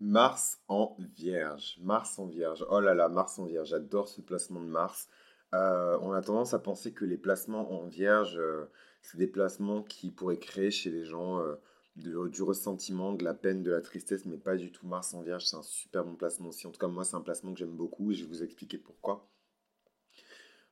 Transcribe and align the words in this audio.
Mars 0.00 0.58
en 0.68 0.94
Vierge. 0.98 1.78
Mars 1.80 2.18
en 2.18 2.26
Vierge. 2.26 2.64
Oh 2.70 2.80
là 2.80 2.94
là, 2.94 3.08
Mars 3.08 3.38
en 3.38 3.46
Vierge. 3.46 3.68
J'adore 3.68 4.08
ce 4.08 4.20
placement 4.20 4.60
de 4.60 4.66
Mars. 4.66 5.08
Euh, 5.54 5.98
on 6.02 6.12
a 6.12 6.20
tendance 6.20 6.54
à 6.54 6.58
penser 6.58 6.92
que 6.92 7.04
les 7.04 7.16
placements 7.16 7.72
en 7.72 7.86
Vierge, 7.86 8.36
euh, 8.36 8.66
c'est 9.00 9.16
des 9.16 9.26
placements 9.26 9.82
qui 9.82 10.10
pourraient 10.10 10.38
créer 10.38 10.70
chez 10.70 10.90
les 10.90 11.04
gens 11.04 11.40
euh, 11.40 11.56
du 11.94 12.42
ressentiment, 12.42 13.14
de 13.14 13.24
la 13.24 13.32
peine, 13.32 13.62
de 13.62 13.70
la 13.70 13.80
tristesse, 13.80 14.26
mais 14.26 14.36
pas 14.36 14.56
du 14.56 14.70
tout. 14.70 14.86
Mars 14.86 15.14
en 15.14 15.22
Vierge, 15.22 15.46
c'est 15.46 15.56
un 15.56 15.62
super 15.62 16.04
bon 16.04 16.14
placement 16.14 16.48
aussi. 16.48 16.66
En 16.66 16.72
tout 16.72 16.78
cas, 16.78 16.88
moi, 16.88 17.04
c'est 17.04 17.16
un 17.16 17.22
placement 17.22 17.54
que 17.54 17.58
j'aime 17.58 17.76
beaucoup 17.76 18.12
et 18.12 18.14
je 18.14 18.24
vais 18.24 18.28
vous 18.28 18.42
expliquer 18.42 18.76
pourquoi. 18.76 19.26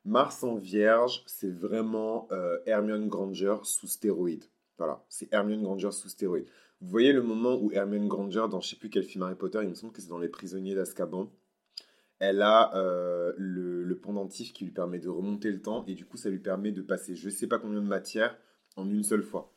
Mars 0.05 0.45
en 0.45 0.57
Vierge, 0.57 1.23
c'est 1.27 1.51
vraiment 1.51 2.29
Hermione 2.67 3.09
Granger 3.09 3.57
sous 3.63 3.87
stéroïde. 3.87 4.45
Voilà, 4.79 5.05
c'est 5.09 5.33
Hermione 5.33 5.63
Granger 5.63 5.93
sous 5.93 6.09
stéroïde. 6.09 6.47
Vous 6.81 6.89
voyez 6.89 7.13
le 7.13 7.23
moment 7.23 7.57
où 7.57 7.71
Hermione 7.73 8.09
Granger, 8.09 8.47
dans 8.51 8.61
je 8.61 8.71
sais 8.71 8.77
plus 8.77 8.91
quel 8.91 9.05
film 9.05 9.23
Harry 9.23 9.37
Potter, 9.37 9.61
il 9.63 9.69
me 9.69 9.75
semble 9.75 9.93
que 9.93 10.03
c'est 10.03 10.09
dans 10.09 10.19
Les 10.19 10.29
Prisonniers 10.29 10.75
d'Azkaban, 10.75 11.31
elle 12.19 12.43
a 12.43 12.75
euh, 12.77 13.33
le, 13.37 13.99
pendentif 13.99 14.53
qui 14.53 14.65
lui 14.65 14.71
permet 14.71 14.99
de 14.99 15.09
remonter 15.09 15.51
le 15.51 15.63
temps 15.63 15.85
et 15.87 15.95
du 15.95 16.05
coup 16.05 16.19
ça 16.19 16.29
lui 16.29 16.41
permet 16.41 16.73
de 16.73 16.83
passer 16.83 17.15
je 17.15 17.31
sais 17.31 17.47
pas 17.47 17.59
combien 17.59 17.81
de 17.81 17.87
matières 17.87 18.37
en 18.77 18.91
une 18.91 19.03
seule 19.03 19.23
fois. 19.23 19.55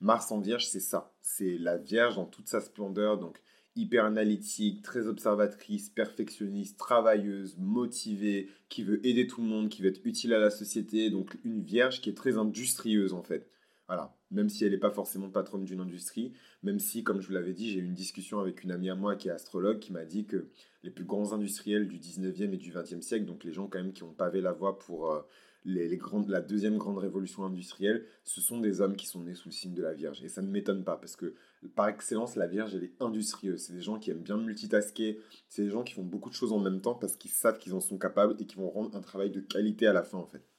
Mars 0.00 0.32
en 0.32 0.40
Vierge, 0.40 0.66
c'est 0.66 0.80
ça. 0.80 1.14
C'est 1.20 1.56
la 1.56 1.76
Vierge 1.76 2.16
dans 2.16 2.24
toute 2.24 2.48
sa 2.48 2.60
splendeur, 2.60 3.18
donc 3.18 3.40
hyper 3.76 4.04
analytique, 4.04 4.82
très 4.82 5.06
observatrice, 5.06 5.88
perfectionniste, 5.88 6.78
travailleuse, 6.78 7.56
motivée, 7.58 8.48
qui 8.68 8.82
veut 8.82 9.04
aider 9.06 9.26
tout 9.26 9.40
le 9.40 9.46
monde, 9.46 9.68
qui 9.68 9.82
veut 9.82 9.88
être 9.88 10.04
utile 10.04 10.34
à 10.34 10.38
la 10.38 10.50
société. 10.50 11.10
Donc 11.10 11.38
une 11.44 11.62
Vierge 11.62 12.00
qui 12.00 12.10
est 12.10 12.14
très 12.14 12.36
industrieuse 12.38 13.14
en 13.14 13.22
fait. 13.22 13.48
Voilà, 13.86 14.16
même 14.30 14.48
si 14.48 14.64
elle 14.64 14.72
n'est 14.72 14.78
pas 14.78 14.90
forcément 14.90 15.28
patronne 15.28 15.64
d'une 15.64 15.80
industrie, 15.80 16.32
même 16.62 16.78
si, 16.78 17.04
comme 17.04 17.20
je 17.20 17.26
vous 17.26 17.34
l'avais 17.34 17.52
dit, 17.52 17.70
j'ai 17.70 17.80
eu 17.80 17.84
une 17.84 17.94
discussion 17.94 18.40
avec 18.40 18.64
une 18.64 18.70
amie 18.70 18.88
à 18.88 18.94
moi 18.94 19.14
qui 19.14 19.28
est 19.28 19.32
astrologue, 19.32 19.78
qui 19.78 19.92
m'a 19.92 20.06
dit 20.06 20.24
que 20.24 20.48
les 20.82 20.90
plus 20.90 21.04
grands 21.04 21.32
industriels 21.32 21.86
du 21.86 21.98
19e 21.98 22.54
et 22.54 22.56
du 22.56 22.72
20e 22.72 23.02
siècle, 23.02 23.26
donc 23.26 23.44
les 23.44 23.52
gens 23.52 23.66
quand 23.66 23.78
même 23.78 23.92
qui 23.92 24.02
ont 24.02 24.12
pavé 24.12 24.40
la 24.40 24.52
voie 24.52 24.78
pour 24.78 25.12
euh, 25.12 25.20
les, 25.66 25.98
la 26.28 26.40
deuxième 26.40 26.78
grande 26.78 26.98
révolution 26.98 27.44
industrielle, 27.44 28.06
ce 28.24 28.40
sont 28.40 28.58
des 28.60 28.80
hommes 28.80 28.96
qui 28.96 29.06
sont 29.06 29.22
nés 29.22 29.34
sous 29.34 29.48
le 29.48 29.54
signe 29.54 29.74
de 29.74 29.82
la 29.82 29.92
Vierge. 29.92 30.22
Et 30.22 30.28
ça 30.28 30.42
ne 30.42 30.48
m'étonne 30.48 30.84
pas, 30.84 30.96
parce 30.96 31.16
que 31.16 31.34
par 31.74 31.88
excellence, 31.88 32.36
la 32.36 32.46
Vierge, 32.46 32.74
elle 32.74 32.84
est 32.84 33.02
industrieuse. 33.02 33.60
C'est 33.60 33.72
des 33.72 33.80
gens 33.82 33.98
qui 33.98 34.10
aiment 34.10 34.22
bien 34.22 34.36
multitasker, 34.36 35.20
c'est 35.48 35.62
des 35.62 35.70
gens 35.70 35.82
qui 35.82 35.94
font 35.94 36.04
beaucoup 36.04 36.30
de 36.30 36.34
choses 36.34 36.52
en 36.52 36.60
même 36.60 36.80
temps 36.80 36.94
parce 36.94 37.16
qu'ils 37.16 37.30
savent 37.30 37.58
qu'ils 37.58 37.74
en 37.74 37.80
sont 37.80 37.98
capables 37.98 38.36
et 38.38 38.46
qui 38.46 38.56
vont 38.56 38.70
rendre 38.70 38.94
un 38.96 39.00
travail 39.00 39.30
de 39.30 39.40
qualité 39.40 39.86
à 39.86 39.92
la 39.92 40.02
fin, 40.02 40.18
en 40.18 40.26
fait. 40.26 40.53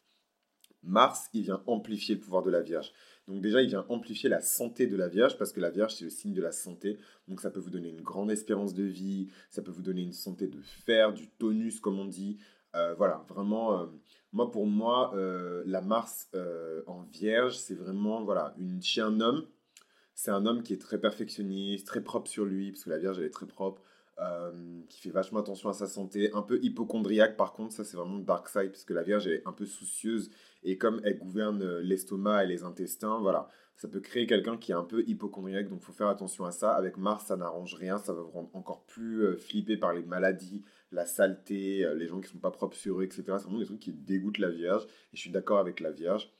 Mars, 0.85 1.29
il 1.33 1.43
vient 1.43 1.61
amplifier 1.67 2.15
le 2.15 2.21
pouvoir 2.21 2.43
de 2.43 2.51
la 2.51 2.61
Vierge. 2.61 2.91
Donc 3.27 3.41
déjà, 3.41 3.61
il 3.61 3.67
vient 3.69 3.85
amplifier 3.89 4.29
la 4.29 4.41
santé 4.41 4.87
de 4.87 4.95
la 4.95 5.07
Vierge, 5.07 5.37
parce 5.37 5.51
que 5.51 5.59
la 5.59 5.71
Vierge, 5.71 5.95
c'est 5.95 6.03
le 6.03 6.09
signe 6.09 6.33
de 6.33 6.41
la 6.41 6.51
santé. 6.51 6.99
Donc 7.27 7.41
ça 7.41 7.49
peut 7.49 7.59
vous 7.59 7.71
donner 7.71 7.89
une 7.89 8.01
grande 8.01 8.31
espérance 8.31 8.73
de 8.73 8.83
vie, 8.83 9.29
ça 9.49 9.61
peut 9.61 9.71
vous 9.71 9.81
donner 9.81 10.03
une 10.03 10.13
santé 10.13 10.47
de 10.47 10.61
fer, 10.61 11.13
du 11.13 11.27
tonus, 11.27 11.79
comme 11.79 11.99
on 11.99 12.05
dit. 12.05 12.37
Euh, 12.75 12.93
voilà, 12.95 13.25
vraiment, 13.29 13.81
euh, 13.81 13.85
moi 14.33 14.51
pour 14.51 14.67
moi, 14.67 15.13
euh, 15.15 15.63
la 15.65 15.81
Mars 15.81 16.29
en 16.87 17.01
Vierge, 17.03 17.57
c'est 17.57 17.75
vraiment, 17.75 18.23
voilà, 18.23 18.53
une, 18.57 18.81
chez 18.81 19.01
un 19.01 19.19
homme, 19.21 19.45
c'est 20.13 20.31
un 20.31 20.45
homme 20.45 20.61
qui 20.61 20.73
est 20.73 20.81
très 20.81 20.99
perfectionniste, 20.99 21.87
très 21.87 22.01
propre 22.03 22.29
sur 22.29 22.45
lui, 22.45 22.71
parce 22.71 22.83
que 22.83 22.89
la 22.89 22.99
Vierge, 22.99 23.17
elle 23.19 23.25
est 23.25 23.29
très 23.29 23.47
propre. 23.47 23.81
Qui 24.87 25.01
fait 25.01 25.09
vachement 25.09 25.39
attention 25.39 25.69
à 25.69 25.73
sa 25.73 25.87
santé, 25.87 26.31
un 26.33 26.41
peu 26.41 26.59
hypochondriaque 26.63 27.35
par 27.35 27.51
contre, 27.53 27.73
ça 27.73 27.83
c'est 27.83 27.97
vraiment 27.97 28.17
dark 28.17 28.47
side, 28.47 28.71
parce 28.71 28.85
que 28.85 28.93
la 28.93 29.03
Vierge 29.03 29.27
est 29.27 29.41
un 29.45 29.51
peu 29.51 29.65
soucieuse 29.65 30.31
et 30.65 30.77
comme 30.77 30.99
elle 31.03 31.19
gouverne 31.19 31.61
euh, 31.61 31.81
l'estomac 31.81 32.43
et 32.43 32.47
les 32.47 32.63
intestins, 32.63 33.19
voilà, 33.19 33.47
ça 33.77 33.87
peut 33.87 33.99
créer 33.99 34.25
quelqu'un 34.25 34.57
qui 34.57 34.71
est 34.71 34.75
un 34.75 34.83
peu 34.83 35.03
hypochondriaque, 35.05 35.69
donc 35.69 35.79
il 35.81 35.85
faut 35.85 35.93
faire 35.93 36.07
attention 36.07 36.43
à 36.45 36.51
ça. 36.51 36.71
Avec 36.71 36.97
Mars, 36.97 37.27
ça 37.27 37.37
n'arrange 37.37 37.75
rien, 37.75 37.99
ça 37.99 38.13
va 38.13 38.21
vous 38.21 38.31
rendre 38.31 38.49
encore 38.53 38.83
plus 38.85 39.21
euh, 39.21 39.37
flippé 39.37 39.77
par 39.77 39.93
les 39.93 40.01
maladies, 40.01 40.63
la 40.91 41.05
saleté, 41.05 41.85
euh, 41.85 41.93
les 41.93 42.07
gens 42.07 42.19
qui 42.19 42.29
sont 42.29 42.39
pas 42.39 42.51
propres 42.51 42.75
sur 42.75 42.99
eux, 42.99 43.03
etc. 43.03 43.23
C'est 43.27 43.43
vraiment 43.43 43.59
des 43.59 43.65
trucs 43.65 43.79
qui 43.79 43.91
dégoûtent 43.91 44.39
la 44.39 44.49
Vierge, 44.49 44.85
et 44.85 45.17
je 45.17 45.19
suis 45.19 45.29
d'accord 45.29 45.59
avec 45.59 45.79
la 45.79 45.91
Vierge. 45.91 46.31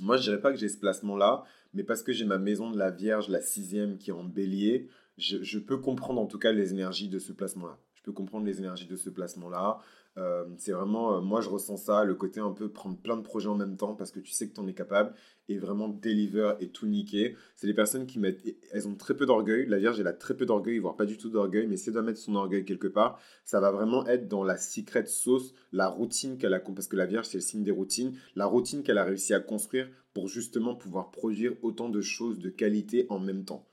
Moi, 0.00 0.18
je 0.18 0.22
dirais 0.22 0.40
pas 0.40 0.52
que 0.52 0.58
j'ai 0.58 0.68
ce 0.68 0.78
placement-là, 0.78 1.44
mais 1.72 1.84
parce 1.84 2.02
que 2.02 2.12
j'ai 2.12 2.24
ma 2.26 2.38
maison 2.38 2.70
de 2.70 2.78
la 2.78 2.90
Vierge, 2.90 3.28
la 3.28 3.40
sixième, 3.40 3.96
qui 3.96 4.10
est 4.10 4.14
en 4.14 4.24
bélier, 4.24 4.88
je, 5.20 5.58
peux 5.58 5.78
comprendre 5.78 6.20
en 6.20 6.26
tout 6.26 6.38
cas 6.38 6.52
les 6.52 6.72
énergies 6.72 7.08
de 7.08 7.18
ce 7.18 7.32
placement-là. 7.32 7.78
Je 7.94 8.02
peux 8.02 8.12
comprendre 8.12 8.46
les 8.46 8.58
énergies 8.58 8.86
de 8.86 8.96
ce 8.96 9.10
placement-là. 9.10 9.78
Euh, 10.16 10.44
c'est 10.56 10.72
vraiment, 10.72 11.16
euh, 11.16 11.20
moi 11.20 11.40
je 11.40 11.48
ressens 11.48 11.76
ça, 11.76 12.04
le 12.04 12.14
côté 12.14 12.40
un 12.40 12.52
peu 12.52 12.68
prendre 12.70 12.96
plein 12.96 13.16
de 13.16 13.22
projets 13.22 13.48
en 13.48 13.54
même 13.54 13.76
temps 13.76 13.94
parce 13.94 14.10
que 14.10 14.18
tu 14.18 14.32
sais 14.32 14.48
que 14.48 14.54
tu 14.54 14.60
en 14.60 14.66
es 14.66 14.74
capable 14.74 15.14
et 15.48 15.58
vraiment 15.58 15.88
deliver 15.88 16.54
et 16.60 16.70
tout 16.70 16.86
niquer. 16.86 17.36
C'est 17.56 17.66
des 17.66 17.74
personnes 17.74 18.06
qui 18.06 18.18
mettent, 18.18 18.42
elles 18.72 18.88
ont 18.88 18.96
très 18.96 19.14
peu 19.14 19.26
d'orgueil. 19.26 19.66
La 19.66 19.78
Vierge, 19.78 20.00
elle 20.00 20.06
a 20.06 20.12
très 20.12 20.36
peu 20.36 20.46
d'orgueil, 20.46 20.78
voire 20.78 20.96
pas 20.96 21.06
du 21.06 21.18
tout 21.18 21.28
d'orgueil, 21.28 21.66
mais 21.66 21.76
si 21.76 21.90
elle 21.90 21.94
doit 21.94 22.02
mettre 22.02 22.18
son 22.18 22.34
orgueil 22.34 22.64
quelque 22.64 22.88
part, 22.88 23.20
ça 23.44 23.60
va 23.60 23.70
vraiment 23.70 24.06
être 24.06 24.26
dans 24.26 24.42
la 24.42 24.56
secret 24.56 25.06
sauce, 25.06 25.54
la 25.72 25.88
routine 25.88 26.38
qu'elle 26.38 26.54
a, 26.54 26.60
parce 26.60 26.88
que 26.88 26.96
la 26.96 27.06
Vierge, 27.06 27.26
c'est 27.26 27.38
le 27.38 27.42
signe 27.42 27.62
des 27.62 27.70
routines, 27.70 28.16
la 28.34 28.46
routine 28.46 28.82
qu'elle 28.82 28.98
a 28.98 29.04
réussi 29.04 29.34
à 29.34 29.40
construire 29.40 29.88
pour 30.14 30.26
justement 30.26 30.74
pouvoir 30.74 31.10
produire 31.10 31.52
autant 31.62 31.88
de 31.88 32.00
choses 32.00 32.38
de 32.38 32.48
qualité 32.48 33.06
en 33.10 33.20
même 33.20 33.44
temps. 33.44 33.69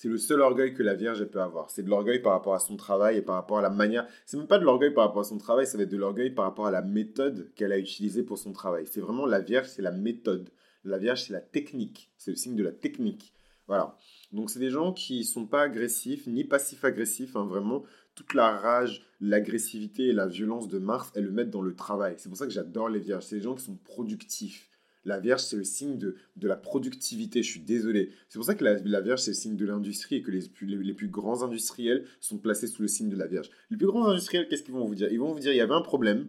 C'est 0.00 0.08
le 0.08 0.16
seul 0.16 0.40
orgueil 0.40 0.72
que 0.72 0.82
la 0.82 0.94
Vierge 0.94 1.22
peut 1.26 1.42
avoir. 1.42 1.68
C'est 1.68 1.82
de 1.82 1.90
l'orgueil 1.90 2.22
par 2.22 2.32
rapport 2.32 2.54
à 2.54 2.58
son 2.58 2.74
travail 2.74 3.18
et 3.18 3.20
par 3.20 3.34
rapport 3.34 3.58
à 3.58 3.60
la 3.60 3.68
manière. 3.68 4.06
C'est 4.24 4.38
même 4.38 4.46
pas 4.46 4.58
de 4.58 4.64
l'orgueil 4.64 4.94
par 4.94 5.04
rapport 5.04 5.20
à 5.20 5.24
son 5.24 5.36
travail, 5.36 5.66
ça 5.66 5.76
va 5.76 5.84
être 5.84 5.90
de 5.90 5.98
l'orgueil 5.98 6.30
par 6.30 6.46
rapport 6.46 6.66
à 6.66 6.70
la 6.70 6.80
méthode 6.80 7.52
qu'elle 7.54 7.70
a 7.70 7.76
utilisée 7.76 8.22
pour 8.22 8.38
son 8.38 8.54
travail. 8.54 8.86
C'est 8.86 9.02
vraiment 9.02 9.26
la 9.26 9.40
Vierge, 9.40 9.66
c'est 9.66 9.82
la 9.82 9.90
méthode. 9.90 10.48
La 10.84 10.96
Vierge, 10.96 11.24
c'est 11.24 11.34
la 11.34 11.42
technique. 11.42 12.10
C'est 12.16 12.30
le 12.30 12.38
signe 12.38 12.56
de 12.56 12.62
la 12.62 12.72
technique. 12.72 13.34
Voilà. 13.66 13.98
Donc, 14.32 14.48
c'est 14.48 14.58
des 14.58 14.70
gens 14.70 14.94
qui 14.94 15.22
sont 15.22 15.44
pas 15.44 15.64
agressifs, 15.64 16.26
ni 16.26 16.44
passifs-agressifs. 16.44 17.36
Hein, 17.36 17.44
vraiment, 17.44 17.84
toute 18.14 18.32
la 18.32 18.56
rage, 18.56 19.04
l'agressivité 19.20 20.04
et 20.04 20.12
la 20.14 20.28
violence 20.28 20.68
de 20.68 20.78
Mars, 20.78 21.12
elles 21.14 21.24
le 21.24 21.30
mettent 21.30 21.50
dans 21.50 21.60
le 21.60 21.76
travail. 21.76 22.14
C'est 22.16 22.30
pour 22.30 22.38
ça 22.38 22.46
que 22.46 22.52
j'adore 22.52 22.88
les 22.88 23.00
Vierges. 23.00 23.24
C'est 23.24 23.36
des 23.36 23.42
gens 23.42 23.54
qui 23.54 23.64
sont 23.64 23.76
productifs. 23.76 24.69
La 25.04 25.18
Vierge, 25.18 25.42
c'est 25.42 25.56
le 25.56 25.64
signe 25.64 25.96
de, 25.98 26.16
la 26.42 26.56
productivité. 26.56 27.42
Je 27.42 27.50
suis 27.50 27.60
désolé. 27.60 28.12
C'est 28.28 28.38
pour 28.38 28.44
ça 28.44 28.54
que 28.54 28.64
la, 28.64 29.00
Vierge, 29.00 29.20
c'est 29.20 29.30
le 29.30 29.36
signe 29.36 29.56
de 29.56 29.64
l'industrie 29.64 30.16
et 30.16 30.22
que 30.22 30.30
les, 30.30 30.50
les, 30.62 30.94
plus 30.94 31.08
grands 31.08 31.42
industriels 31.42 32.04
sont 32.20 32.38
placés 32.38 32.66
sous 32.66 32.82
le 32.82 32.88
signe 32.88 33.08
de 33.08 33.16
la 33.16 33.26
Vierge. 33.26 33.50
Les 33.70 33.76
plus 33.76 33.86
grands 33.86 34.06
industriels, 34.06 34.48
qu'est-ce 34.48 34.62
qu'ils 34.62 34.74
vont 34.74 34.84
vous 34.84 34.94
dire? 34.94 35.10
Ils 35.10 35.18
vont 35.20 35.32
vous 35.32 35.40
dire 35.40 35.52
il 35.52 35.56
y 35.56 35.62
avait 35.62 35.74
un 35.74 35.82
problème, 35.82 36.28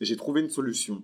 j'ai 0.00 0.16
trouvé 0.16 0.40
une 0.40 0.50
solution 0.50 1.02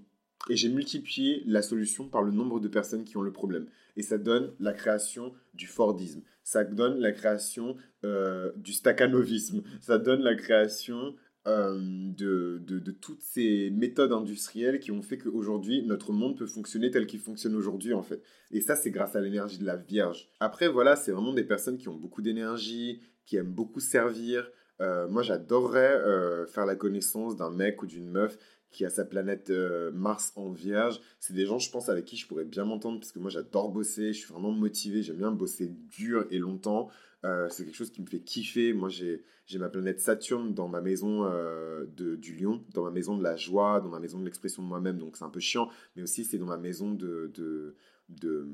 et 0.49 0.57
j'ai 0.57 0.69
multiplié 0.69 1.43
la 1.47 1.63
solution 1.63 2.09
par 2.09 2.23
le 2.23 2.33
nombre 2.33 2.61
de 2.61 2.69
personnes 2.69 3.05
qui 3.05 3.17
ont 3.17 3.23
le 3.23 3.33
problème. 3.33 3.67
Et 3.97 4.03
ça 4.03 4.19
donne 4.19 4.53
la 4.59 4.73
création 4.73 5.35
du 5.55 5.67
Fordisme. 5.67 6.23
Ça 6.43 6.65
donne 6.65 6.99
la 6.99 7.13
création 7.13 7.77
euh, 8.05 8.51
du 8.57 8.73
staccanovisme. 8.73 9.63
Ça 9.81 9.99
donne 9.99 10.23
la 10.23 10.35
création 10.35 11.15
euh, 11.47 11.79
de, 11.81 12.59
de, 12.67 12.91
toutes 12.91 13.23
ces 13.23 13.71
méthodes 13.71 14.13
industrielles 14.13 14.79
qui 14.79 14.93
ont 14.93 15.01
fait 15.01 15.17
qu'aujourd'hui, 15.17 15.83
notre 15.87 16.13
monde 16.13 16.37
peut 16.37 16.47
fonctionner 16.47 16.91
tel 16.91 17.07
qu'il 17.07 17.21
fonctionne 17.21 17.55
aujourd'hui, 17.55 17.95
en 17.95 18.03
fait. 18.03 18.23
Et 18.51 18.61
ça, 18.61 18.77
c'est 18.77 18.91
grâce 18.91 19.17
à 19.17 19.21
l'énergie 19.21 19.57
de 19.57 19.65
la 19.65 19.77
Vierge. 19.77 20.29
Après, 20.39 20.69
voilà, 20.69 20.97
c'est 20.97 21.13
vraiment 21.13 21.33
des 21.33 21.45
personnes 21.45 21.79
qui 21.79 21.89
ont 21.89 21.97
beaucoup 21.97 22.21
d'énergie, 22.21 23.01
qui 23.25 23.37
aiment 23.37 23.53
beaucoup 23.53 23.81
servir. 23.81 24.51
Euh, 24.81 25.09
moi, 25.09 25.23
j'adorerais 25.23 25.95
euh, 25.95 26.47
faire 26.47 26.67
la 26.67 26.75
connaissance 26.75 27.37
d'un 27.37 27.51
mec 27.51 27.83
ou 27.83 27.87
d'une 27.87 28.11
meuf 28.11 28.39
qui 28.71 28.85
a 28.85 28.91
sa 28.91 29.05
planète 29.05 29.51
Mars 29.93 30.33
en 30.37 30.51
Vierge. 30.51 31.01
C'est 31.19 31.35
des 31.35 31.45
gens, 31.45 31.59
je 31.59 31.73
pense, 31.73 31.89
avec 31.89 32.05
qui 32.05 32.17
je 32.17 32.29
pourrais 32.29 32.45
bien 32.45 32.65
m'entendre, 32.65 33.01
parce 33.01 33.11
que 33.11 33.19
moi, 33.19 33.29
j'adore 33.29 33.73
bosser, 33.73 34.13
je 34.13 34.19
suis 34.19 34.33
vraiment 34.33 34.53
motivé, 34.53 35.03
j'aime 35.03 35.17
bien 35.17 35.33
bosser 35.33 35.73
dur 35.89 36.25
et 36.31 36.39
longtemps. 36.39 36.89
Euh, 37.25 37.49
c'est 37.51 37.65
quelque 37.65 37.77
chose 37.77 37.91
qui 37.91 38.01
me 38.01 38.07
fait 38.07 38.21
kiffer. 38.21 38.73
Moi, 38.73 38.89
j'ai 38.89 39.25
ma 39.59 39.69
planète 39.69 40.01
Saturne 40.01 40.55
dans 40.55 40.69
ma 40.69 40.81
maison 40.81 41.25
euh, 41.25 41.85
de, 41.97 42.17
du 42.17 42.35
lion, 42.35 42.65
dans 42.73 42.85
ma 42.85 42.91
maison 42.91 43.17
de 43.17 43.23
la 43.23 43.37
joie, 43.37 43.81
dans 43.81 43.91
ma 43.91 44.01
maison 44.01 44.19
de 44.19 44.25
l'expression 44.25 44.63
de 44.63 44.69
moi-même. 44.69 44.99
Donc, 44.99 45.17
c'est 45.17 45.25
un 45.25 45.31
peu 45.31 45.41
chiant. 45.41 45.69
Mais 45.97 46.03
aussi, 46.03 46.25
c'est 46.25 46.39
dans 46.39 46.47
ma 46.47 46.59
maison 46.59 46.93
de... 46.93 47.31
de, 47.35 47.77
de... 48.21 48.49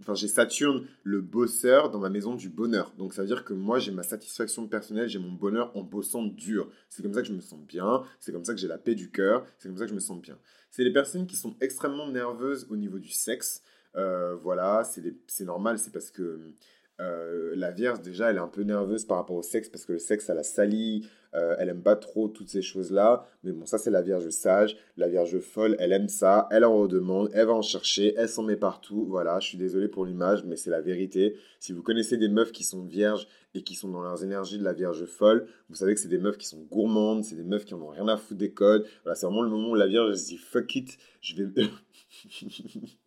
Enfin, 0.00 0.14
j'ai 0.14 0.28
Saturne, 0.28 0.86
le 1.02 1.20
bosseur, 1.20 1.90
dans 1.90 1.98
ma 1.98 2.10
maison 2.10 2.34
du 2.34 2.48
bonheur. 2.48 2.92
Donc, 2.96 3.12
ça 3.12 3.22
veut 3.22 3.28
dire 3.28 3.44
que 3.44 3.54
moi, 3.54 3.80
j'ai 3.80 3.90
ma 3.90 4.04
satisfaction 4.04 4.68
personnelle, 4.68 5.08
j'ai 5.08 5.18
mon 5.18 5.32
bonheur 5.32 5.76
en 5.76 5.82
bossant 5.82 6.22
dur. 6.22 6.70
C'est 6.88 7.02
comme 7.02 7.12
ça 7.12 7.22
que 7.22 7.28
je 7.28 7.32
me 7.32 7.40
sens 7.40 7.60
bien. 7.66 8.04
C'est 8.20 8.30
comme 8.30 8.44
ça 8.44 8.54
que 8.54 8.60
j'ai 8.60 8.68
la 8.68 8.78
paix 8.78 8.94
du 8.94 9.10
cœur. 9.10 9.44
C'est 9.58 9.68
comme 9.68 9.76
ça 9.76 9.84
que 9.84 9.90
je 9.90 9.94
me 9.94 10.00
sens 10.00 10.20
bien. 10.20 10.38
C'est 10.70 10.84
les 10.84 10.92
personnes 10.92 11.26
qui 11.26 11.36
sont 11.36 11.56
extrêmement 11.60 12.08
nerveuses 12.08 12.68
au 12.70 12.76
niveau 12.76 13.00
du 13.00 13.10
sexe. 13.10 13.62
Euh, 13.96 14.36
voilà, 14.36 14.84
c'est 14.84 15.44
normal, 15.44 15.78
c'est 15.78 15.90
parce 15.90 16.10
que 16.10 16.52
euh, 17.00 17.52
la 17.56 17.70
Vierge, 17.72 18.00
déjà, 18.00 18.30
elle 18.30 18.36
est 18.36 18.40
un 18.40 18.48
peu 18.48 18.62
nerveuse 18.62 19.04
par 19.04 19.18
rapport 19.18 19.36
au 19.36 19.42
sexe 19.42 19.68
parce 19.68 19.84
que 19.84 19.92
le 19.92 19.98
sexe, 19.98 20.26
ça 20.26 20.34
la 20.34 20.42
salit. 20.42 21.08
Euh, 21.34 21.54
elle 21.58 21.68
aime 21.68 21.82
pas 21.82 21.96
trop 21.96 22.28
toutes 22.28 22.48
ces 22.48 22.62
choses-là. 22.62 23.26
Mais 23.42 23.52
bon, 23.52 23.66
ça, 23.66 23.76
c'est 23.76 23.90
la 23.90 24.00
Vierge 24.00 24.28
sage. 24.30 24.76
La 24.96 25.08
Vierge 25.08 25.38
folle, 25.40 25.76
elle 25.78 25.92
aime 25.92 26.08
ça. 26.08 26.48
Elle 26.50 26.64
en 26.64 26.76
redemande. 26.76 27.30
Elle 27.34 27.46
va 27.46 27.52
en 27.52 27.62
chercher. 27.62 28.14
Elle 28.16 28.28
s'en 28.28 28.42
met 28.42 28.56
partout. 28.56 29.06
Voilà, 29.08 29.38
je 29.40 29.48
suis 29.48 29.58
désolé 29.58 29.88
pour 29.88 30.06
l'image, 30.06 30.44
mais 30.44 30.56
c'est 30.56 30.70
la 30.70 30.80
vérité. 30.80 31.36
Si 31.60 31.72
vous 31.72 31.82
connaissez 31.82 32.16
des 32.16 32.28
meufs 32.28 32.52
qui 32.52 32.64
sont 32.64 32.84
vierges 32.84 33.28
et 33.54 33.62
qui 33.62 33.74
sont 33.74 33.88
dans 33.88 34.02
leurs 34.02 34.24
énergies 34.24 34.58
de 34.58 34.64
la 34.64 34.72
Vierge 34.72 35.04
folle, 35.04 35.46
vous 35.68 35.74
savez 35.74 35.94
que 35.94 36.00
c'est 36.00 36.08
des 36.08 36.18
meufs 36.18 36.38
qui 36.38 36.46
sont 36.46 36.62
gourmandes. 36.62 37.24
C'est 37.24 37.36
des 37.36 37.44
meufs 37.44 37.66
qui 37.66 37.74
en 37.74 37.82
ont 37.82 37.88
rien 37.88 38.08
à 38.08 38.16
foutre 38.16 38.38
des 38.38 38.52
codes. 38.52 38.86
Voilà, 39.04 39.14
c'est 39.14 39.26
vraiment 39.26 39.42
le 39.42 39.50
moment 39.50 39.70
où 39.70 39.74
la 39.74 39.86
Vierge 39.86 40.14
se 40.14 40.28
dit 40.28 40.38
fuck 40.38 40.74
it. 40.76 40.96
Je 41.20 41.42
vais. 41.42 41.66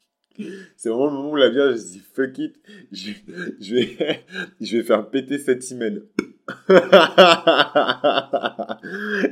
C'est 0.76 0.90
vraiment 0.90 1.08
le 1.08 1.12
moment 1.14 1.32
où 1.32 1.36
la 1.36 1.50
Vierge 1.50 1.76
se 1.76 1.92
dit 1.92 2.02
fuck 2.14 2.38
it, 2.38 2.56
je, 2.92 3.12
je, 3.60 3.76
vais, 3.76 4.26
je 4.62 4.78
vais 4.78 4.84
faire 4.84 5.10
péter 5.10 5.38
cette 5.38 5.70
hymen. 5.70 6.02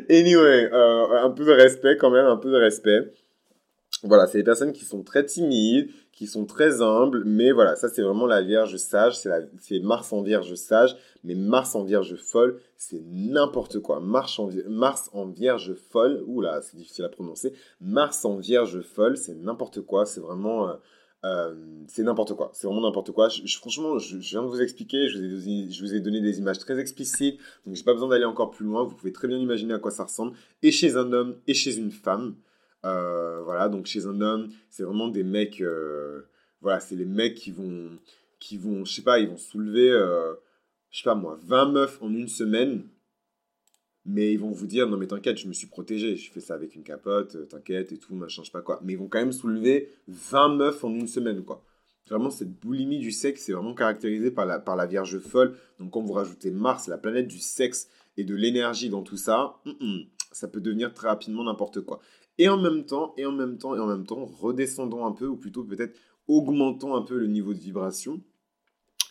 anyway, 0.10 0.70
euh, 0.72 1.24
un 1.24 1.32
peu 1.32 1.46
de 1.46 1.52
respect 1.52 1.98
quand 1.98 2.12
même, 2.12 2.26
un 2.26 2.38
peu 2.38 2.52
de 2.52 2.58
respect. 2.58 3.12
Voilà, 4.04 4.28
c'est 4.28 4.38
des 4.38 4.44
personnes 4.44 4.74
qui 4.74 4.86
sont 4.86 5.02
très 5.02 5.26
timides, 5.26 5.90
qui 6.12 6.28
sont 6.28 6.46
très 6.46 6.82
humbles, 6.82 7.24
mais 7.26 7.52
voilà, 7.52 7.76
ça 7.76 7.90
c'est 7.90 8.02
vraiment 8.02 8.26
la 8.26 8.42
Vierge 8.42 8.76
sage, 8.78 9.18
c'est 9.18 9.80
Mars 9.80 10.14
en 10.14 10.22
Vierge 10.22 10.54
sage, 10.56 10.96
mais 11.24 11.36
Mars 11.36 11.76
en 11.76 11.84
Vierge 11.84 12.16
folle, 12.16 12.60
c'est 12.76 13.02
n'importe 13.06 13.80
quoi. 13.80 14.00
Mars 14.00 14.38
en, 14.40 14.50
Mars 14.68 15.10
en 15.14 15.26
Vierge 15.26 15.74
folle, 15.92 16.24
oula, 16.28 16.62
c'est 16.62 16.76
difficile 16.76 17.06
à 17.06 17.10
prononcer, 17.10 17.54
Mars 17.82 18.24
en 18.26 18.38
Vierge 18.38 18.82
folle, 18.82 19.18
c'est 19.18 19.36
n'importe 19.36 19.82
quoi, 19.82 20.06
c'est 20.06 20.22
vraiment... 20.22 20.70
Euh, 20.70 20.74
euh, 21.26 21.56
c'est 21.88 22.04
n'importe 22.04 22.36
quoi, 22.36 22.52
c'est 22.54 22.68
vraiment 22.68 22.82
n'importe 22.82 23.12
quoi. 23.12 23.30
Franchement, 23.60 23.98
je, 23.98 24.18
viens 24.18 24.44
de 24.44 24.48
vous 24.48 24.62
expliquer, 24.62 25.10
je 25.10 25.18
vous, 25.18 25.50
ai, 25.50 25.70
je 25.70 25.82
vous 25.82 25.94
ai 25.94 26.00
donné 26.00 26.22
des 26.22 26.40
images 26.40 26.60
très 26.60 26.80
explicites, 26.80 27.40
donc 27.66 27.76
j'ai 27.76 27.84
pas 27.84 27.94
besoin 27.94 28.10
d'aller 28.10 28.26
encore 28.26 28.52
plus 28.52 28.66
loin, 28.66 28.84
vous 28.84 28.96
pouvez 28.96 29.12
très 29.12 29.28
bien 29.28 29.38
imaginer 29.38 29.74
à 29.74 29.80
quoi 29.80 29.92
ça 29.92 30.04
ressemble, 30.04 30.36
et 30.62 30.72
chez 30.72 30.96
un 30.96 31.12
homme 31.14 31.36
et 31.48 31.54
chez 31.54 31.78
une 31.78 31.92
femme. 31.92 32.36
Euh, 32.86 33.42
voilà, 33.44 33.68
donc 33.70 33.88
chez 33.88 34.06
un 34.06 34.22
homme, 34.22 34.50
c'est 34.70 34.84
vraiment 34.84 35.08
des 35.08 35.24
mecs, 35.24 35.62
euh, 35.62 36.22
voilà, 36.62 36.80
c'est 36.80 36.96
les 36.96 37.06
mecs 37.06 37.36
qui 37.36 37.52
vont, 37.52 37.90
qui 38.40 38.58
vont, 38.58 38.86
je 38.86 38.94
sais 38.94 39.02
pas, 39.02 39.20
ils 39.20 39.28
vont 39.28 39.38
soulever, 39.38 39.90
je 40.92 40.98
sais 40.98 41.04
pas 41.04 41.16
moi, 41.16 41.40
20 41.44 41.72
meufs 41.72 42.02
en 42.02 42.14
une 42.14 42.28
semaine, 42.28 42.84
mais 44.08 44.32
ils 44.32 44.40
vont 44.40 44.52
vous 44.52 44.68
dire, 44.68 44.88
non 44.88 44.98
mais 44.98 45.06
t'inquiète, 45.06 45.38
je 45.38 45.48
me 45.48 45.54
suis 45.54 45.68
protégé, 45.68 46.16
je 46.16 46.32
fais 46.32 46.40
ça 46.40 46.54
avec 46.54 46.76
une 46.76 46.84
capote, 46.84 47.36
euh, 47.36 47.46
t'inquiète 47.46 47.92
et 47.92 47.98
tout, 47.98 48.16
machin, 48.16 48.42
je 48.42 48.48
sais 48.48 48.52
pas 48.52 48.62
quoi. 48.62 48.80
Mais 48.84 48.94
ils 48.94 49.00
vont 49.00 49.10
quand 49.10 49.20
même 49.20 49.34
soulever 49.34 49.92
20 50.08 50.56
meufs 50.56 50.84
en 50.84 50.94
une 50.94 51.08
semaine, 51.08 51.44
quoi. 51.44 51.62
Vraiment, 52.10 52.30
cette 52.30 52.58
boulimie 52.58 53.00
du 53.00 53.12
sexe, 53.12 53.44
c'est 53.44 53.52
vraiment 53.52 53.74
caractérisé 53.74 54.32
par 54.32 54.46
la, 54.46 54.60
par 54.60 54.78
la 54.78 54.86
Vierge 54.86 55.20
folle. 55.20 55.58
Donc 55.78 55.92
quand 55.92 56.02
vous 56.02 56.14
rajoutez 56.14 56.52
Mars, 56.52 56.88
la 56.88 56.98
planète 56.98 57.28
du 57.28 57.40
sexe 57.40 57.90
et 58.16 58.24
de 58.24 58.34
l'énergie 58.34 58.90
dans 58.90 59.04
tout 59.04 59.18
ça, 59.18 59.58
ça 60.32 60.48
peut 60.48 60.62
devenir 60.62 60.94
très 60.94 61.10
rapidement 61.10 61.44
n'importe 61.44 61.82
quoi. 61.82 62.00
Et 62.38 62.48
en 62.48 62.58
même 62.58 62.86
temps, 62.86 63.14
et 63.18 63.26
en 63.26 63.34
même 63.34 63.58
temps, 63.58 63.76
et 63.76 63.80
en 63.80 63.88
même 63.88 64.06
temps, 64.06 64.24
redescendons 64.24 65.06
un 65.06 65.12
peu, 65.12 65.28
ou 65.28 65.36
plutôt 65.36 65.66
peut-être 65.66 66.00
augmentons 66.30 66.96
un 66.96 67.02
peu 67.02 67.18
le 67.18 67.28
niveau 67.28 67.54
de 67.54 67.60
vibration 67.60 68.22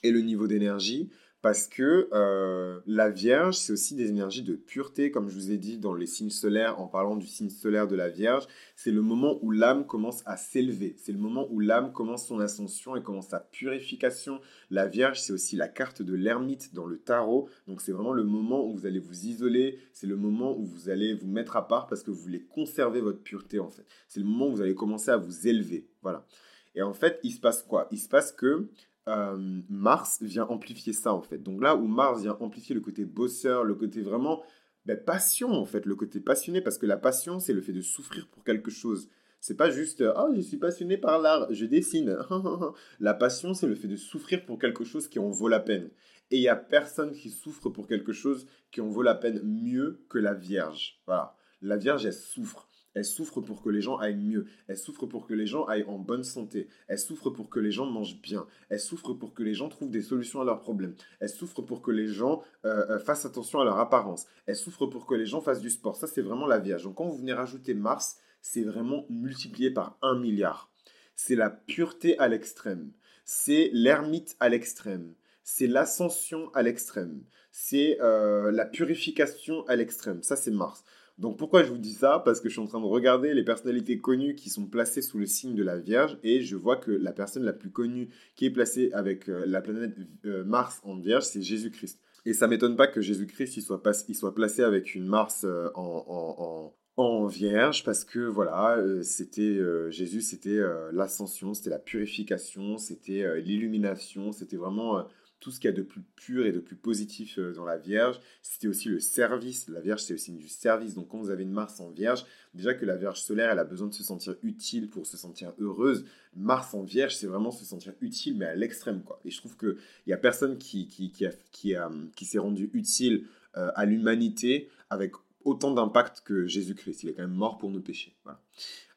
et 0.02 0.10
le 0.10 0.20
niveau 0.20 0.46
d'énergie 0.46 1.10
parce 1.42 1.68
que 1.68 2.08
euh, 2.12 2.80
la 2.86 3.10
Vierge, 3.10 3.56
c'est 3.56 3.72
aussi 3.72 3.94
des 3.94 4.08
énergies 4.08 4.42
de 4.42 4.56
pureté, 4.56 5.10
comme 5.10 5.28
je 5.28 5.34
vous 5.34 5.50
ai 5.52 5.58
dit 5.58 5.78
dans 5.78 5.94
les 5.94 6.06
signes 6.06 6.30
solaires, 6.30 6.80
en 6.80 6.86
parlant 6.86 7.16
du 7.16 7.26
signe 7.26 7.50
solaire 7.50 7.86
de 7.86 7.94
la 7.94 8.08
Vierge. 8.08 8.46
C'est 8.74 8.90
le 8.90 9.02
moment 9.02 9.38
où 9.42 9.50
l'âme 9.50 9.86
commence 9.86 10.22
à 10.26 10.36
s'élever. 10.36 10.96
C'est 10.98 11.12
le 11.12 11.18
moment 11.18 11.46
où 11.50 11.60
l'âme 11.60 11.92
commence 11.92 12.26
son 12.26 12.40
ascension 12.40 12.96
et 12.96 13.02
commence 13.02 13.28
sa 13.28 13.40
purification. 13.40 14.40
La 14.70 14.86
Vierge, 14.86 15.20
c'est 15.20 15.32
aussi 15.32 15.56
la 15.56 15.68
carte 15.68 16.02
de 16.02 16.14
l'ermite 16.14 16.74
dans 16.74 16.86
le 16.86 16.98
tarot. 16.98 17.48
Donc 17.68 17.80
c'est 17.80 17.92
vraiment 17.92 18.12
le 18.12 18.24
moment 18.24 18.66
où 18.66 18.72
vous 18.72 18.86
allez 18.86 18.98
vous 18.98 19.26
isoler. 19.26 19.78
C'est 19.92 20.06
le 20.06 20.16
moment 20.16 20.58
où 20.58 20.64
vous 20.64 20.88
allez 20.88 21.14
vous 21.14 21.28
mettre 21.28 21.56
à 21.56 21.68
part 21.68 21.86
parce 21.86 22.02
que 22.02 22.10
vous 22.10 22.20
voulez 22.20 22.42
conserver 22.42 23.00
votre 23.00 23.22
pureté, 23.22 23.60
en 23.60 23.70
fait. 23.70 23.84
C'est 24.08 24.20
le 24.20 24.26
moment 24.26 24.48
où 24.48 24.52
vous 24.56 24.62
allez 24.62 24.74
commencer 24.74 25.10
à 25.10 25.16
vous 25.16 25.46
élever. 25.46 25.86
Voilà. 26.02 26.26
Et 26.74 26.82
en 26.82 26.92
fait, 26.92 27.20
il 27.22 27.30
se 27.30 27.40
passe 27.40 27.62
quoi? 27.62 27.88
Il 27.90 27.98
se 27.98 28.08
passe 28.08 28.32
que 28.32 28.68
euh, 29.08 29.36
Mars 29.68 30.18
vient 30.20 30.46
amplifier 30.46 30.92
ça 30.92 31.12
en 31.12 31.22
fait. 31.22 31.38
Donc 31.38 31.62
là 31.62 31.76
où 31.76 31.86
Mars 31.86 32.22
vient 32.22 32.36
amplifier 32.40 32.74
le 32.74 32.80
côté 32.80 33.04
bosseur, 33.04 33.64
le 33.64 33.74
côté 33.74 34.02
vraiment 34.02 34.42
ben, 34.84 34.96
passion 34.96 35.50
en 35.50 35.64
fait, 35.64 35.86
le 35.86 35.94
côté 35.94 36.20
passionné, 36.20 36.60
parce 36.60 36.78
que 36.78 36.86
la 36.86 36.96
passion 36.96 37.38
c'est 37.38 37.52
le 37.52 37.60
fait 37.60 37.72
de 37.72 37.82
souffrir 37.82 38.26
pour 38.28 38.44
quelque 38.44 38.70
chose. 38.70 39.08
C'est 39.40 39.56
pas 39.56 39.70
juste 39.70 40.02
oh 40.16 40.30
je 40.34 40.40
suis 40.40 40.56
passionné 40.56 40.96
par 40.96 41.20
l'art, 41.20 41.46
je 41.52 41.66
dessine. 41.66 42.18
la 43.00 43.14
passion 43.14 43.54
c'est 43.54 43.68
le 43.68 43.74
fait 43.76 43.88
de 43.88 43.96
souffrir 43.96 44.44
pour 44.44 44.58
quelque 44.58 44.84
chose 44.84 45.08
qui 45.08 45.18
en 45.18 45.30
vaut 45.30 45.48
la 45.48 45.60
peine. 45.60 45.90
Et 46.32 46.38
il 46.38 46.42
y 46.42 46.48
a 46.48 46.56
personne 46.56 47.12
qui 47.12 47.30
souffre 47.30 47.70
pour 47.70 47.86
quelque 47.86 48.12
chose 48.12 48.46
qui 48.72 48.80
en 48.80 48.88
vaut 48.88 49.02
la 49.02 49.14
peine 49.14 49.40
mieux 49.44 50.04
que 50.08 50.18
la 50.18 50.34
Vierge. 50.34 51.00
Voilà, 51.06 51.36
la 51.62 51.76
Vierge 51.76 52.06
elle 52.06 52.12
souffre. 52.12 52.68
Elle 52.96 53.04
souffre 53.04 53.42
pour 53.42 53.60
que 53.60 53.68
les 53.68 53.82
gens 53.82 53.98
aillent 53.98 54.16
mieux. 54.16 54.46
Elle 54.68 54.78
souffre 54.78 55.04
pour 55.04 55.26
que 55.26 55.34
les 55.34 55.46
gens 55.46 55.66
aillent 55.66 55.84
en 55.84 55.98
bonne 55.98 56.24
santé. 56.24 56.66
Elle 56.88 56.98
souffre 56.98 57.28
pour 57.28 57.50
que 57.50 57.60
les 57.60 57.70
gens 57.70 57.84
mangent 57.84 58.22
bien. 58.22 58.46
Elle 58.70 58.80
souffre 58.80 59.12
pour 59.12 59.34
que 59.34 59.42
les 59.42 59.52
gens 59.52 59.68
trouvent 59.68 59.90
des 59.90 60.00
solutions 60.00 60.40
à 60.40 60.46
leurs 60.46 60.62
problèmes. 60.62 60.94
Elle 61.20 61.28
souffre 61.28 61.60
pour 61.60 61.82
que 61.82 61.90
les 61.90 62.08
gens 62.08 62.42
euh, 62.64 62.86
euh, 62.88 62.98
fassent 62.98 63.26
attention 63.26 63.60
à 63.60 63.66
leur 63.66 63.78
apparence. 63.78 64.24
Elle 64.46 64.56
souffre 64.56 64.86
pour 64.86 65.04
que 65.04 65.14
les 65.14 65.26
gens 65.26 65.42
fassent 65.42 65.60
du 65.60 65.68
sport. 65.68 65.94
Ça, 65.94 66.06
c'est 66.06 66.22
vraiment 66.22 66.46
la 66.46 66.58
Vierge. 66.58 66.84
Donc, 66.84 66.94
quand 66.94 67.04
vous 67.04 67.18
venez 67.18 67.34
rajouter 67.34 67.74
Mars, 67.74 68.16
c'est 68.40 68.62
vraiment 68.62 69.04
multiplié 69.10 69.70
par 69.70 69.98
un 70.00 70.18
milliard. 70.18 70.72
C'est 71.14 71.36
la 71.36 71.50
pureté 71.50 72.18
à 72.18 72.28
l'extrême. 72.28 72.92
C'est 73.26 73.68
l'ermite 73.74 74.36
à 74.40 74.48
l'extrême. 74.48 75.12
C'est 75.44 75.66
l'ascension 75.66 76.50
à 76.54 76.62
l'extrême. 76.62 77.24
C'est 77.52 78.00
euh, 78.00 78.50
la 78.50 78.64
purification 78.64 79.66
à 79.66 79.76
l'extrême. 79.76 80.22
Ça, 80.22 80.34
c'est 80.34 80.50
Mars. 80.50 80.82
Donc 81.18 81.38
pourquoi 81.38 81.62
je 81.62 81.70
vous 81.70 81.78
dis 81.78 81.94
ça? 81.94 82.20
Parce 82.24 82.40
que 82.40 82.48
je 82.48 82.54
suis 82.54 82.62
en 82.62 82.66
train 82.66 82.80
de 82.80 82.84
regarder 82.84 83.32
les 83.32 83.44
personnalités 83.44 83.98
connues 83.98 84.34
qui 84.34 84.50
sont 84.50 84.66
placées 84.66 85.00
sous 85.00 85.18
le 85.18 85.26
signe 85.26 85.54
de 85.54 85.62
la 85.62 85.78
Vierge 85.78 86.18
et 86.22 86.42
je 86.42 86.56
vois 86.56 86.76
que 86.76 86.90
la 86.90 87.12
personne 87.12 87.42
la 87.44 87.54
plus 87.54 87.70
connue 87.70 88.10
qui 88.34 88.44
est 88.44 88.50
placée 88.50 88.90
avec 88.92 89.28
euh, 89.28 89.44
la 89.46 89.62
planète 89.62 89.94
euh, 90.26 90.44
Mars 90.44 90.80
en 90.84 90.98
Vierge, 90.98 91.24
c'est 91.24 91.40
Jésus-Christ. 91.40 92.00
Et 92.26 92.34
ça 92.34 92.48
m'étonne 92.48 92.76
pas 92.76 92.86
que 92.86 93.00
Jésus-Christ 93.00 93.56
il 93.56 93.62
soit, 93.62 94.34
placé 94.34 94.62
avec 94.62 94.94
une 94.94 95.06
Mars 95.06 95.44
euh, 95.44 95.70
en, 95.74 96.74
en, 96.96 97.26
Vierge 97.26 97.82
parce 97.84 98.04
que 98.04 98.20
voilà, 98.20 98.78
c'était 99.02 99.58
Jésus, 99.90 100.22
c'était 100.22 100.60
l'ascension, 100.92 101.52
c'était 101.52 101.70
la 101.70 101.78
purification, 101.78 102.78
c'était 102.78 103.40
l'illumination, 103.40 104.32
c'était 104.32 104.56
vraiment 104.56 105.04
tout 105.40 105.50
ce 105.50 105.60
qu'il 105.60 105.70
y 105.70 105.72
a 105.72 105.76
de 105.76 105.82
plus 105.82 106.02
pur 106.16 106.46
et 106.46 106.52
de 106.52 106.60
plus 106.60 106.76
positif 106.76 107.38
euh, 107.38 107.52
dans 107.52 107.64
la 107.64 107.76
Vierge. 107.76 108.20
C'était 108.42 108.68
aussi 108.68 108.88
le 108.88 108.98
service. 108.98 109.68
La 109.68 109.80
Vierge, 109.80 110.02
c'est 110.02 110.14
aussi 110.14 110.32
du 110.32 110.48
service. 110.48 110.94
Donc, 110.94 111.08
quand 111.08 111.18
vous 111.18 111.30
avez 111.30 111.42
une 111.42 111.52
Mars 111.52 111.80
en 111.80 111.90
Vierge, 111.90 112.24
déjà 112.54 112.74
que 112.74 112.84
la 112.84 112.96
Vierge 112.96 113.20
solaire, 113.20 113.50
elle 113.50 113.58
a 113.58 113.64
besoin 113.64 113.88
de 113.88 113.94
se 113.94 114.02
sentir 114.02 114.34
utile 114.42 114.88
pour 114.88 115.06
se 115.06 115.16
sentir 115.16 115.52
heureuse. 115.58 116.04
Mars 116.34 116.74
en 116.74 116.82
Vierge, 116.82 117.16
c'est 117.16 117.26
vraiment 117.26 117.50
se 117.50 117.64
sentir 117.64 117.92
utile, 118.00 118.36
mais 118.36 118.46
à 118.46 118.54
l'extrême, 118.54 119.02
quoi. 119.02 119.20
Et 119.24 119.30
je 119.30 119.38
trouve 119.38 119.56
qu'il 119.56 119.76
n'y 120.06 120.12
a 120.12 120.16
personne 120.16 120.58
qui, 120.58 120.88
qui, 120.88 121.10
qui, 121.10 121.26
qui, 121.52 121.74
qui 122.14 122.24
s'est 122.24 122.38
rendu 122.38 122.70
utile 122.72 123.26
euh, 123.56 123.70
à 123.74 123.84
l'humanité 123.84 124.68
avec 124.90 125.12
autant 125.44 125.72
d'impact 125.72 126.22
que 126.24 126.46
Jésus-Christ. 126.46 127.02
Il 127.02 127.10
est 127.10 127.14
quand 127.14 127.22
même 127.22 127.30
mort 127.30 127.58
pour 127.58 127.70
nos 127.70 127.80
péchés. 127.80 128.16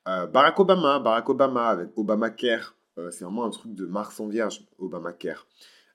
Euh, 0.08 0.26
Barack 0.26 0.60
Obama, 0.60 1.00
Barack 1.00 1.30
Obama 1.30 1.68
avec 1.68 1.90
Obamacare, 1.96 2.76
c'est 3.12 3.24
vraiment 3.24 3.46
un 3.46 3.50
truc 3.50 3.74
de 3.76 3.86
Mars 3.86 4.20
en 4.20 4.28
Vierge, 4.28 4.68
Obamacare. 4.78 5.48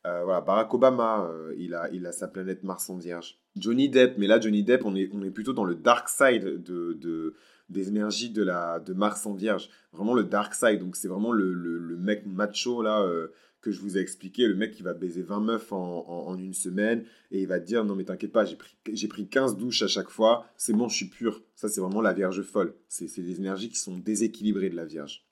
Euh, 0.07 0.25
voilà, 0.25 0.41
Barack 0.43 0.73
Obama, 0.75 1.27
euh, 1.31 1.55
il, 1.57 1.75
a, 1.75 1.89
il 1.91 2.07
a 2.07 2.13
sa 2.13 2.29
planète 2.29 2.63
Mars 2.63 2.91
en 2.91 2.97
vierge. 2.99 3.39
Johnny 3.57 3.89
Depp, 3.89 4.19
mais 4.19 4.27
là, 4.27 4.39
Johnny 4.39 4.63
Depp, 4.63 4.85
on 4.85 4.95
est, 4.95 5.09
on 5.15 5.23
est 5.23 5.31
plutôt 5.31 5.55
dans 5.55 5.65
le 5.65 5.75
dark 5.75 6.09
side 6.09 6.63
de, 6.63 6.93
de 6.93 7.35
des 7.71 7.89
énergies 7.89 8.31
de, 8.31 8.43
la, 8.43 8.81
de 8.81 8.93
Mars 8.93 9.27
en 9.27 9.35
vierge. 9.35 9.71
Vraiment 9.93 10.15
le 10.15 10.25
dark 10.25 10.55
side. 10.55 10.81
Donc, 10.81 10.97
c'est 10.97 11.09
vraiment 11.09 11.33
le, 11.33 11.53
le, 11.55 11.97
mec 11.97 12.27
macho, 12.27 12.83
là, 12.83 13.03
euh, 13.03 13.29
que 13.63 13.71
je 13.71 13.81
vous 13.81 13.97
ai 13.97 14.01
expliqué. 14.01 14.47
Le 14.47 14.55
mec 14.55 14.73
qui 14.73 14.83
va 14.83 14.93
baiser 14.93 15.23
20 15.23 15.41
meufs 15.41 15.73
en, 15.73 16.05
en, 16.07 16.39
une 16.39 16.53
semaine 16.53 17.05
et 17.31 17.41
il 17.41 17.49
va 17.49 17.59
te 17.61 17.67
dire 17.67 17.85
Non, 17.85 17.95
mais 17.95 18.05
t'inquiète 18.05 18.33
pas, 18.33 18.45
j'ai 18.45 18.57
pris, 18.57 18.77
pris 19.09 19.29
15 19.29 19.57
douches 19.57 19.83
à 19.83 19.89
chaque 19.89 20.11
fois. 20.11 20.47
C'est 20.57 20.75
bon, 20.75 20.89
je 20.89 20.97
suis 20.97 21.09
pur. 21.09 21.43
Ça, 21.55 21.69
c'est 21.69 21.81
vraiment 21.81 22.03
la 22.03 22.13
vierge 22.13 22.43
folle. 22.43 22.75
C'est, 22.89 23.09
c'est 23.09 23.23
des 23.23 23.39
énergies 23.39 23.71
qui 23.71 23.79
sont 23.79 23.97
déséquilibrées 23.97 24.71
de 24.71 24.77
la 24.77 24.85
vierge. 24.85 25.25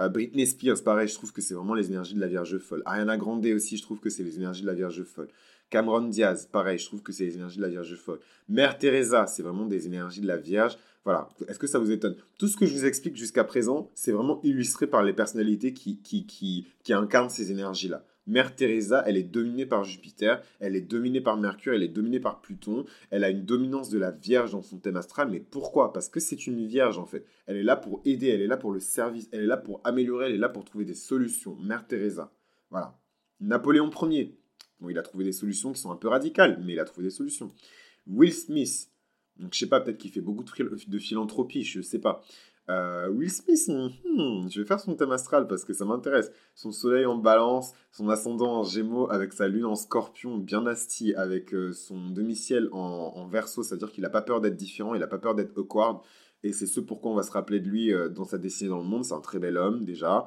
Euh, 0.00 0.08
Britney 0.08 0.46
Spears, 0.46 0.82
pareil, 0.82 1.08
je 1.08 1.14
trouve 1.14 1.32
que 1.32 1.42
c'est 1.42 1.54
vraiment 1.54 1.74
les 1.74 1.88
énergies 1.88 2.14
de 2.14 2.20
la 2.20 2.26
Vierge 2.26 2.58
folle. 2.58 2.82
Ariana 2.86 3.16
Grande 3.18 3.44
aussi, 3.46 3.76
je 3.76 3.82
trouve 3.82 4.00
que 4.00 4.08
c'est 4.08 4.22
les 4.22 4.36
énergies 4.36 4.62
de 4.62 4.66
la 4.66 4.74
Vierge 4.74 5.02
folle. 5.04 5.28
Cameron 5.68 6.08
Diaz, 6.08 6.48
pareil, 6.50 6.78
je 6.78 6.86
trouve 6.86 7.02
que 7.02 7.12
c'est 7.12 7.24
les 7.24 7.36
énergies 7.36 7.58
de 7.58 7.62
la 7.62 7.68
Vierge 7.68 7.94
folle. 7.96 8.18
Mère 8.48 8.78
Teresa, 8.78 9.26
c'est 9.26 9.42
vraiment 9.42 9.66
des 9.66 9.86
énergies 9.86 10.22
de 10.22 10.26
la 10.26 10.38
Vierge. 10.38 10.76
Voilà, 11.04 11.28
est-ce 11.48 11.58
que 11.58 11.66
ça 11.66 11.78
vous 11.78 11.90
étonne? 11.90 12.16
Tout 12.38 12.48
ce 12.48 12.56
que 12.56 12.66
je 12.66 12.72
vous 12.72 12.84
explique 12.86 13.16
jusqu'à 13.16 13.44
présent, 13.44 13.90
c'est 13.94 14.12
vraiment 14.12 14.40
illustré 14.42 14.86
par 14.86 15.02
les 15.02 15.12
personnalités 15.12 15.72
qui, 15.72 15.98
qui, 15.98 16.26
qui, 16.26 16.66
qui 16.82 16.92
incarnent 16.92 17.30
ces 17.30 17.52
énergies-là. 17.52 18.04
Mère 18.30 18.54
Teresa, 18.54 19.02
elle 19.06 19.16
est 19.16 19.24
dominée 19.24 19.66
par 19.66 19.82
Jupiter, 19.82 20.40
elle 20.60 20.76
est 20.76 20.80
dominée 20.80 21.20
par 21.20 21.36
Mercure, 21.36 21.74
elle 21.74 21.82
est 21.82 21.88
dominée 21.88 22.20
par 22.20 22.40
Pluton, 22.40 22.84
elle 23.10 23.24
a 23.24 23.30
une 23.30 23.44
dominance 23.44 23.90
de 23.90 23.98
la 23.98 24.12
Vierge 24.12 24.52
dans 24.52 24.62
son 24.62 24.78
thème 24.78 24.96
astral, 24.96 25.28
mais 25.30 25.40
pourquoi? 25.40 25.92
Parce 25.92 26.08
que 26.08 26.20
c'est 26.20 26.46
une 26.46 26.64
Vierge 26.64 26.96
en 26.98 27.06
fait. 27.06 27.24
Elle 27.46 27.56
est 27.56 27.64
là 27.64 27.74
pour 27.74 28.00
aider, 28.04 28.28
elle 28.28 28.40
est 28.40 28.46
là 28.46 28.56
pour 28.56 28.70
le 28.70 28.78
service, 28.78 29.28
elle 29.32 29.40
est 29.40 29.46
là 29.46 29.56
pour 29.56 29.80
améliorer, 29.82 30.26
elle 30.26 30.34
est 30.34 30.38
là 30.38 30.48
pour 30.48 30.64
trouver 30.64 30.84
des 30.84 30.94
solutions. 30.94 31.56
Mère 31.56 31.86
Teresa. 31.88 32.32
Voilà. 32.70 32.96
Napoléon 33.40 33.90
Ier. 34.02 34.38
Il 34.88 34.98
a 34.98 35.02
trouvé 35.02 35.24
des 35.24 35.32
solutions 35.32 35.72
qui 35.72 35.80
sont 35.80 35.90
un 35.90 35.96
peu 35.96 36.08
radicales, 36.08 36.62
mais 36.64 36.74
il 36.74 36.78
a 36.78 36.84
trouvé 36.84 37.08
des 37.08 37.10
solutions. 37.10 37.52
Will 38.06 38.32
Smith. 38.32 38.88
Donc, 39.38 39.54
je 39.54 39.58
sais 39.58 39.66
pas, 39.66 39.80
peut-être 39.80 39.98
qu'il 39.98 40.10
fait 40.10 40.20
beaucoup 40.20 40.44
de 40.44 40.98
philanthropie, 40.98 41.64
je 41.64 41.80
sais 41.80 41.98
pas. 41.98 42.22
Euh, 42.70 43.08
Will 43.08 43.30
Smith, 43.30 43.68
hmm, 43.68 44.48
je 44.48 44.60
vais 44.60 44.66
faire 44.66 44.78
son 44.78 44.94
thème 44.94 45.10
astral 45.10 45.48
parce 45.48 45.64
que 45.64 45.72
ça 45.72 45.84
m'intéresse. 45.84 46.30
Son 46.54 46.70
soleil 46.70 47.04
en 47.04 47.16
balance, 47.16 47.72
son 47.90 48.08
ascendant 48.08 48.60
en 48.60 48.62
gémeaux 48.62 49.10
avec 49.10 49.32
sa 49.32 49.48
lune 49.48 49.64
en 49.64 49.74
scorpion 49.74 50.38
bien 50.38 50.66
asti, 50.66 51.14
avec 51.14 51.52
euh, 51.52 51.72
son 51.72 52.10
demi-ciel 52.10 52.68
en, 52.72 52.78
en 53.16 53.26
verso, 53.26 53.64
c'est-à-dire 53.64 53.90
qu'il 53.90 54.02
n'a 54.02 54.10
pas 54.10 54.22
peur 54.22 54.40
d'être 54.40 54.56
différent, 54.56 54.94
il 54.94 55.00
n'a 55.00 55.08
pas 55.08 55.18
peur 55.18 55.34
d'être 55.34 55.56
awkward. 55.58 55.98
Et 56.42 56.52
c'est 56.52 56.66
ce 56.66 56.80
pourquoi 56.80 57.10
on 57.10 57.14
va 57.14 57.22
se 57.22 57.32
rappeler 57.32 57.60
de 57.60 57.68
lui 57.68 57.92
euh, 57.92 58.08
dans 58.08 58.24
sa 58.24 58.38
destinée 58.38 58.70
dans 58.70 58.78
le 58.78 58.84
monde. 58.84 59.04
C'est 59.04 59.14
un 59.14 59.20
très 59.20 59.40
bel 59.40 59.56
homme 59.56 59.84
déjà. 59.84 60.26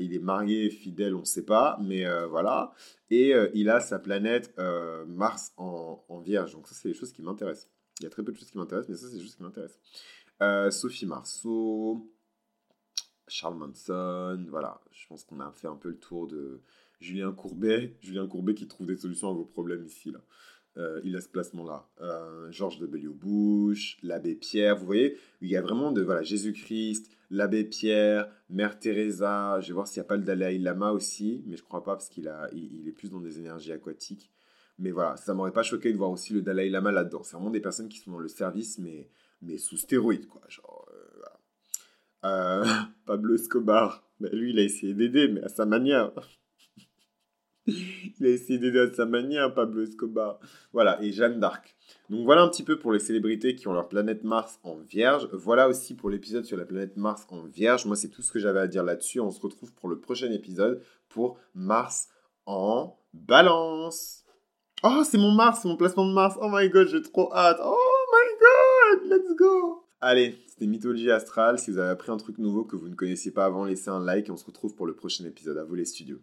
Il 0.00 0.14
est 0.14 0.18
marié, 0.18 0.70
fidèle, 0.70 1.14
on 1.14 1.20
ne 1.20 1.24
sait 1.26 1.44
pas, 1.44 1.78
mais 1.82 2.06
voilà. 2.30 2.72
Et 3.10 3.34
il 3.52 3.68
a 3.68 3.80
sa 3.80 3.98
planète 3.98 4.58
Mars 5.06 5.52
en, 5.58 6.22
vierge. 6.24 6.54
Donc 6.54 6.66
ça, 6.66 6.74
c'est 6.74 6.88
les 6.88 6.94
choses 6.94 7.12
qui 7.12 7.20
m'intéressent. 7.20 7.68
Il 8.00 8.04
y 8.04 8.06
a 8.06 8.10
très 8.10 8.22
peu 8.22 8.32
de 8.32 8.38
choses 8.38 8.50
qui 8.50 8.56
m'intéressent, 8.56 8.88
mais 8.88 8.96
ça, 8.96 9.08
c'est 9.08 9.16
des 9.16 9.22
choses 9.22 9.34
qui 9.34 9.42
m'intéressent. 9.42 9.78
Sophie 10.70 11.06
Marceau, 11.06 12.08
Charles 13.26 13.56
Manson, 13.56 14.44
voilà. 14.48 14.80
Je 14.92 15.06
pense 15.08 15.24
qu'on 15.24 15.40
a 15.40 15.50
fait 15.52 15.68
un 15.68 15.76
peu 15.76 15.90
le 15.90 15.98
tour 15.98 16.26
de 16.26 16.60
Julien 17.00 17.32
Courbet. 17.32 17.96
Julien 18.00 18.26
Courbet 18.26 18.54
qui 18.54 18.66
trouve 18.66 18.86
des 18.86 18.96
solutions 18.96 19.30
à 19.30 19.32
vos 19.32 19.44
problèmes 19.44 19.84
ici, 19.84 20.10
là. 20.10 20.20
Euh, 20.76 21.00
il 21.04 21.16
a 21.16 21.20
ce 21.20 21.28
placement-là. 21.28 21.88
Euh, 22.00 22.50
George 22.52 22.78
W. 22.78 23.08
Bush, 23.08 23.98
l'abbé 24.02 24.34
Pierre, 24.36 24.76
vous 24.76 24.86
voyez, 24.86 25.16
il 25.40 25.48
y 25.48 25.56
a 25.56 25.62
vraiment 25.62 25.90
de 25.90 26.02
voilà, 26.02 26.22
Jésus-Christ, 26.22 27.10
l'abbé 27.30 27.64
Pierre, 27.64 28.30
Mère 28.48 28.78
Teresa, 28.78 29.60
je 29.60 29.68
vais 29.68 29.74
voir 29.74 29.88
s'il 29.88 30.00
n'y 30.00 30.06
a 30.06 30.08
pas 30.08 30.16
le 30.16 30.22
Dalai 30.22 30.56
Lama 30.58 30.92
aussi, 30.92 31.42
mais 31.46 31.56
je 31.56 31.64
crois 31.64 31.82
pas 31.82 31.94
parce 31.96 32.08
qu'il 32.08 32.28
a, 32.28 32.48
il, 32.52 32.86
est 32.86 32.92
plus 32.92 33.10
dans 33.10 33.20
des 33.20 33.40
énergies 33.40 33.72
aquatiques. 33.72 34.30
Mais 34.78 34.92
voilà, 34.92 35.16
ça 35.16 35.34
m'aurait 35.34 35.52
pas 35.52 35.64
choqué 35.64 35.92
de 35.92 35.98
voir 35.98 36.10
aussi 36.10 36.32
le 36.32 36.42
Dalai 36.42 36.68
Lama 36.68 36.92
là-dedans. 36.92 37.24
C'est 37.24 37.34
vraiment 37.34 37.50
des 37.50 37.60
personnes 37.60 37.88
qui 37.88 37.98
sont 37.98 38.12
dans 38.12 38.20
le 38.20 38.28
service, 38.28 38.78
mais, 38.78 39.08
mais 39.42 39.58
sous 39.58 39.76
stéroïdes, 39.76 40.26
quoi. 40.26 40.42
Genre, 40.48 40.88
euh, 42.24 42.64
Pablo 43.06 43.34
Escobar, 43.34 44.04
ben, 44.20 44.30
lui, 44.32 44.50
il 44.50 44.58
a 44.58 44.62
essayé 44.62 44.94
d'aider, 44.94 45.28
mais 45.28 45.42
à 45.42 45.48
sa 45.48 45.64
manière. 45.64 46.12
Il 48.18 48.24
a 48.24 48.30
essayé 48.30 48.58
d'aider 48.58 48.80
à 48.80 48.92
sa 48.94 49.04
manière, 49.04 49.52
Pablo 49.52 49.82
Escobar. 49.82 50.40
Voilà, 50.72 51.02
et 51.02 51.12
Jeanne 51.12 51.38
d'Arc. 51.38 51.76
Donc 52.08 52.24
voilà 52.24 52.42
un 52.42 52.48
petit 52.48 52.62
peu 52.62 52.78
pour 52.78 52.92
les 52.92 52.98
célébrités 52.98 53.54
qui 53.54 53.68
ont 53.68 53.74
leur 53.74 53.88
planète 53.88 54.24
Mars 54.24 54.58
en 54.62 54.76
Vierge. 54.76 55.28
Voilà 55.32 55.68
aussi 55.68 55.94
pour 55.94 56.08
l'épisode 56.08 56.46
sur 56.46 56.56
la 56.56 56.64
planète 56.64 56.96
Mars 56.96 57.26
en 57.28 57.42
Vierge. 57.42 57.84
Moi, 57.84 57.94
c'est 57.94 58.08
tout 58.08 58.22
ce 58.22 58.32
que 58.32 58.38
j'avais 58.38 58.60
à 58.60 58.66
dire 58.66 58.84
là-dessus. 58.84 59.20
On 59.20 59.30
se 59.30 59.40
retrouve 59.40 59.74
pour 59.74 59.90
le 59.90 60.00
prochain 60.00 60.32
épisode 60.32 60.82
pour 61.10 61.38
Mars 61.54 62.08
en 62.46 62.96
Balance. 63.12 64.24
Oh, 64.82 65.02
c'est 65.04 65.18
mon 65.18 65.32
Mars, 65.32 65.60
c'est 65.62 65.68
mon 65.68 65.76
placement 65.76 66.06
de 66.06 66.14
Mars. 66.14 66.36
Oh 66.40 66.48
my 66.50 66.70
god, 66.70 66.88
j'ai 66.88 67.02
trop 67.02 67.30
hâte. 67.34 67.58
Oh 67.62 67.87
Allez, 70.00 70.38
c'était 70.46 70.66
Mythologie 70.66 71.10
Astrale. 71.10 71.58
Si 71.58 71.70
vous 71.70 71.78
avez 71.78 71.90
appris 71.90 72.12
un 72.12 72.16
truc 72.16 72.38
nouveau 72.38 72.64
que 72.64 72.76
vous 72.76 72.88
ne 72.88 72.94
connaissiez 72.94 73.32
pas 73.32 73.44
avant, 73.44 73.64
laissez 73.64 73.90
un 73.90 74.04
like 74.04 74.28
et 74.28 74.30
on 74.30 74.36
se 74.36 74.44
retrouve 74.44 74.74
pour 74.74 74.86
le 74.86 74.94
prochain 74.94 75.24
épisode. 75.24 75.58
À 75.58 75.64
vous 75.64 75.74
les 75.74 75.84
studios. 75.84 76.20